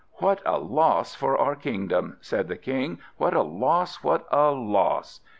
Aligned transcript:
"What 0.13 0.41
a 0.47 0.57
loss 0.57 1.13
for 1.13 1.37
our 1.37 1.55
kingdom," 1.55 2.17
said 2.21 2.47
the 2.47 2.57
King; 2.57 2.97
"what 3.17 3.35
a 3.35 3.43
loss! 3.43 4.03
what 4.03 4.25
a 4.31 4.49
loss! 4.49 5.21